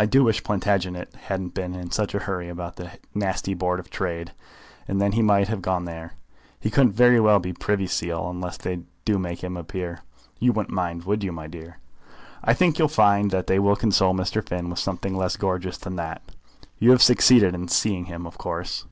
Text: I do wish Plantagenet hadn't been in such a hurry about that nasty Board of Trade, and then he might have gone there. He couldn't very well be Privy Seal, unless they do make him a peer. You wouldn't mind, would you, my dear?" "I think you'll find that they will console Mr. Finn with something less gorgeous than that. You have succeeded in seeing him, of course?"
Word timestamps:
I 0.00 0.06
do 0.06 0.24
wish 0.24 0.42
Plantagenet 0.42 1.14
hadn't 1.14 1.54
been 1.54 1.72
in 1.76 1.92
such 1.92 2.12
a 2.12 2.18
hurry 2.18 2.48
about 2.48 2.74
that 2.74 2.98
nasty 3.14 3.54
Board 3.54 3.78
of 3.78 3.88
Trade, 3.88 4.32
and 4.88 5.00
then 5.00 5.12
he 5.12 5.22
might 5.22 5.46
have 5.46 5.62
gone 5.62 5.84
there. 5.84 6.14
He 6.58 6.70
couldn't 6.70 6.94
very 6.94 7.20
well 7.20 7.38
be 7.38 7.52
Privy 7.52 7.86
Seal, 7.86 8.28
unless 8.30 8.56
they 8.56 8.80
do 9.04 9.16
make 9.16 9.44
him 9.44 9.56
a 9.56 9.62
peer. 9.62 10.00
You 10.40 10.52
wouldn't 10.52 10.74
mind, 10.74 11.04
would 11.04 11.22
you, 11.22 11.30
my 11.30 11.46
dear?" 11.46 11.78
"I 12.42 12.52
think 12.52 12.80
you'll 12.80 12.88
find 12.88 13.30
that 13.30 13.46
they 13.46 13.60
will 13.60 13.76
console 13.76 14.12
Mr. 14.12 14.44
Finn 14.44 14.70
with 14.70 14.80
something 14.80 15.14
less 15.16 15.36
gorgeous 15.36 15.78
than 15.78 15.94
that. 15.94 16.20
You 16.80 16.90
have 16.90 17.00
succeeded 17.00 17.54
in 17.54 17.68
seeing 17.68 18.06
him, 18.06 18.26
of 18.26 18.38
course?" 18.38 18.86